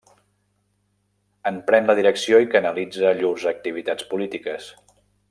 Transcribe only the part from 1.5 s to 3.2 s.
pren la direcció i canalitza